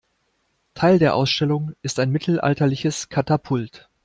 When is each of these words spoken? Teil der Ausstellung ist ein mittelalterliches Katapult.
Teil 0.73 0.97
der 0.97 1.13
Ausstellung 1.13 1.73
ist 1.83 1.99
ein 1.99 2.09
mittelalterliches 2.09 3.09
Katapult. 3.09 3.87